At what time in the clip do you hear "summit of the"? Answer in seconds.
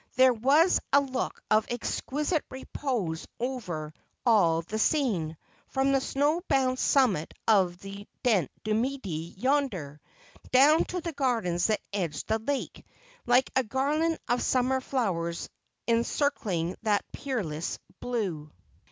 6.79-8.07